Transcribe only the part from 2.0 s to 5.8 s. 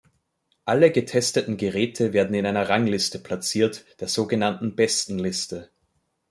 werden in einer Rangliste platziert, der sogenannten Bestenliste.